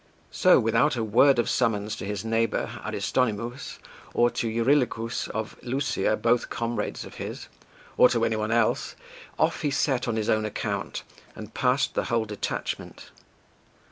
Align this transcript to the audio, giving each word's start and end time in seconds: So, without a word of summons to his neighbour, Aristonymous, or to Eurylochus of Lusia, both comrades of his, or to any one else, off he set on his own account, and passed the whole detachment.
So, 0.31 0.59
without 0.59 0.95
a 0.95 1.03
word 1.03 1.37
of 1.37 1.47
summons 1.47 1.95
to 1.97 2.05
his 2.05 2.25
neighbour, 2.25 2.71
Aristonymous, 2.83 3.77
or 4.15 4.31
to 4.31 4.49
Eurylochus 4.49 5.27
of 5.27 5.55
Lusia, 5.61 6.17
both 6.17 6.49
comrades 6.49 7.05
of 7.05 7.17
his, 7.21 7.47
or 7.97 8.09
to 8.09 8.25
any 8.25 8.35
one 8.35 8.49
else, 8.49 8.95
off 9.37 9.61
he 9.61 9.69
set 9.69 10.07
on 10.07 10.15
his 10.15 10.27
own 10.27 10.43
account, 10.43 11.03
and 11.35 11.53
passed 11.53 11.93
the 11.93 12.05
whole 12.05 12.25
detachment. 12.25 13.11